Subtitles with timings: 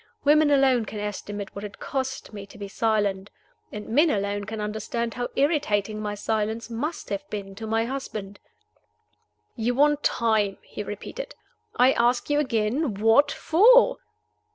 [0.23, 3.29] Women alone can estimate what it cost me to be silent.
[3.71, 8.39] And men alone can understand how irritating my silence must have been to my husband.
[9.55, 11.35] "You want time?" he repeated.
[11.75, 13.97] "I ask you again what for?"